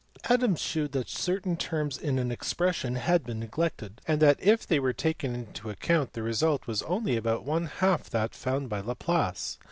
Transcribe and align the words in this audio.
Adams 0.29 0.59
shewed 0.59 0.93
that 0.93 1.07
certain 1.07 1.55
terms 1.55 1.95
in 1.95 2.17
an 2.17 2.31
expression 2.31 2.95
had 2.95 3.23
been 3.23 3.39
neglected, 3.39 4.01
and 4.07 4.19
that 4.19 4.41
if 4.41 4.65
they 4.65 4.79
were 4.79 4.93
taken 4.93 5.35
into 5.35 5.69
account 5.69 6.13
the 6.13 6.23
result 6.23 6.65
was 6.65 6.81
only 6.81 7.15
about 7.15 7.45
one 7.45 7.67
half 7.67 8.09
that 8.09 8.33
found 8.33 8.67
by 8.67 8.79
Laplace. 8.79 9.59